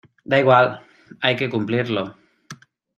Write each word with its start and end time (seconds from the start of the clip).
da 0.25 0.39
igual, 0.39 0.67
hay 1.21 1.35
que 1.35 1.47
cumplirlo. 1.51 2.17